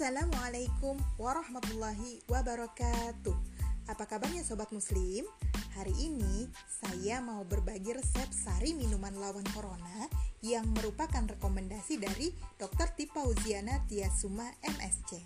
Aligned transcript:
Assalamualaikum 0.00 0.96
warahmatullahi 1.20 2.24
wabarakatuh 2.24 3.36
Apa 3.84 4.08
kabarnya 4.08 4.40
Sobat 4.40 4.72
Muslim? 4.72 5.28
Hari 5.76 5.92
ini 5.92 6.48
saya 6.72 7.20
mau 7.20 7.44
berbagi 7.44 7.92
resep 7.92 8.32
sari 8.32 8.72
minuman 8.72 9.12
lawan 9.20 9.44
corona 9.52 10.08
Yang 10.40 10.72
merupakan 10.72 11.20
rekomendasi 11.36 12.00
dari 12.00 12.32
Dr. 12.56 12.96
Tipa 12.96 13.28
Uziana 13.28 13.84
Tiasuma 13.92 14.48
MSC 14.64 15.20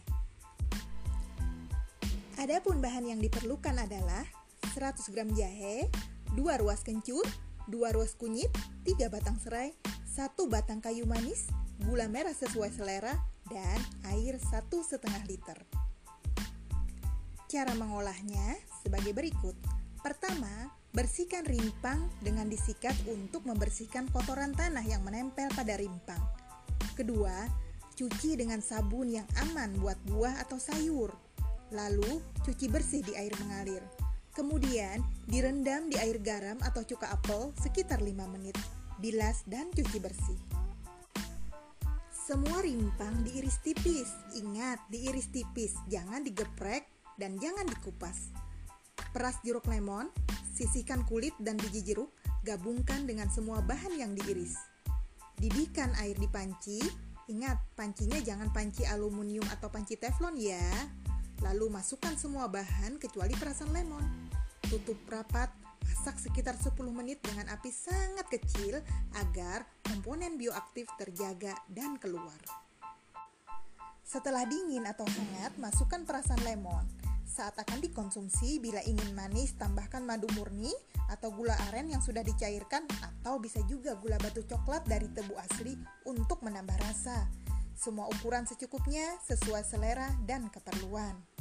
Adapun 2.43 2.83
bahan 2.83 3.15
yang 3.15 3.23
diperlukan 3.23 3.79
adalah 3.79 4.27
100 4.75 4.99
gram 5.15 5.31
jahe, 5.39 5.87
2 6.35 6.43
ruas 6.59 6.83
kencur, 6.83 7.23
2 7.71 7.79
ruas 7.95 8.19
kunyit, 8.19 8.51
3 8.83 9.07
batang 9.07 9.39
serai, 9.39 9.71
1 10.15 10.31
batang 10.47 10.79
kayu 10.79 11.11
manis, 11.11 11.51
gula 11.83 12.07
merah 12.07 12.31
sesuai 12.31 12.71
selera, 12.71 13.19
dan 13.51 13.83
air 14.15 14.39
satu 14.39 14.87
setengah 14.87 15.27
liter. 15.27 15.59
Cara 17.51 17.75
mengolahnya 17.75 18.55
sebagai 18.87 19.11
berikut. 19.11 19.59
Pertama, 20.07 20.71
bersihkan 20.95 21.43
rimpang 21.43 21.99
dengan 22.23 22.47
disikat 22.47 22.95
untuk 23.11 23.43
membersihkan 23.43 24.07
kotoran 24.15 24.55
tanah 24.55 24.87
yang 24.87 25.03
menempel 25.03 25.51
pada 25.51 25.75
rimpang. 25.75 26.23
Kedua, 26.95 27.51
cuci 27.99 28.39
dengan 28.39 28.63
sabun 28.63 29.11
yang 29.11 29.27
aman 29.51 29.75
buat 29.83 29.99
buah 30.07 30.47
atau 30.47 30.63
sayur. 30.63 31.11
Lalu, 31.75 32.23
cuci 32.47 32.71
bersih 32.71 33.03
di 33.03 33.19
air 33.19 33.35
mengalir. 33.43 33.83
Kemudian, 34.31 35.03
direndam 35.27 35.91
di 35.91 35.99
air 35.99 36.23
garam 36.23 36.63
atau 36.63 36.87
cuka 36.87 37.11
apel 37.11 37.51
sekitar 37.59 37.99
5 37.99 38.31
menit. 38.31 38.55
Bilas 39.03 39.43
dan 39.51 39.71
cuci 39.75 39.99
bersih. 39.99 40.41
Semua 42.11 42.65
rimpang 42.65 43.21
diiris 43.21 43.61
tipis. 43.61 44.09
Ingat, 44.39 44.81
diiris 44.89 45.29
tipis, 45.29 45.77
jangan 45.93 46.25
digeprek 46.25 46.89
dan 47.21 47.37
jangan 47.37 47.69
dikupas. 47.69 48.33
Peras 49.13 49.39
jeruk 49.45 49.69
lemon, 49.69 50.09
sisihkan 50.55 51.05
kulit 51.05 51.35
dan 51.43 51.61
biji 51.61 51.85
jeruk, 51.85 52.11
gabungkan 52.47 53.05
dengan 53.05 53.29
semua 53.29 53.61
bahan 53.61 53.99
yang 53.99 54.17
diiris. 54.17 54.57
Didihkan 55.37 55.93
air 56.01 56.15
di 56.15 56.31
panci. 56.31 56.81
Ingat, 57.29 57.61
pancinya 57.75 58.21
jangan 58.23 58.53
panci 58.53 58.87
aluminium 58.87 59.45
atau 59.51 59.69
panci 59.69 59.99
teflon 59.99 60.39
ya. 60.39 60.65
Lalu 61.43 61.73
masukkan 61.73 62.15
semua 62.17 62.47
bahan 62.49 62.97
kecuali 62.97 63.35
perasan 63.37 63.75
lemon. 63.75 64.05
Tutup 64.65 64.97
rapat 65.11 65.64
Masak 65.85 66.17
sekitar 66.21 66.57
10 66.57 66.73
menit 66.91 67.21
dengan 67.21 67.53
api 67.53 67.69
sangat 67.69 68.27
kecil 68.33 68.81
agar 69.21 69.69
komponen 69.85 70.41
bioaktif 70.41 70.89
terjaga 70.97 71.53
dan 71.69 72.01
keluar. 72.01 72.37
Setelah 74.05 74.45
dingin 74.45 74.85
atau 74.85 75.09
hangat, 75.09 75.57
masukkan 75.57 76.05
perasan 76.05 76.41
lemon. 76.45 76.85
Saat 77.25 77.57
akan 77.57 77.83
dikonsumsi, 77.83 78.61
bila 78.61 78.79
ingin 78.85 79.11
manis, 79.17 79.57
tambahkan 79.57 80.05
madu 80.07 80.29
murni 80.39 80.71
atau 81.11 81.33
gula 81.35 81.57
aren 81.69 81.91
yang 81.91 81.99
sudah 81.99 82.23
dicairkan 82.23 82.87
atau 83.03 83.41
bisa 83.43 83.59
juga 83.67 83.97
gula 83.99 84.21
batu 84.21 84.45
coklat 84.45 84.87
dari 84.87 85.11
tebu 85.11 85.35
asli 85.35 85.75
untuk 86.07 86.45
menambah 86.47 86.79
rasa. 86.85 87.27
Semua 87.75 88.07
ukuran 88.07 88.47
secukupnya 88.47 89.19
sesuai 89.27 89.67
selera 89.67 90.15
dan 90.29 90.47
keperluan. 90.47 91.34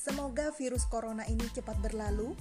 Semoga 0.00 0.48
virus 0.56 0.88
corona 0.88 1.28
ini 1.28 1.44
cepat 1.52 1.76
berlalu 1.84 2.32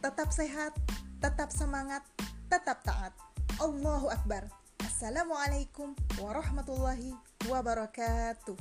tetap 0.00 0.32
sehat, 0.32 0.72
tetap 1.20 1.52
semangat, 1.52 2.00
tetap 2.48 2.80
taat. 2.80 3.12
Allahu 3.60 4.08
Akbar. 4.08 4.48
Assalamualaikum 4.80 5.92
warahmatullahi 6.16 7.12
wabarakatuh. 7.44 8.56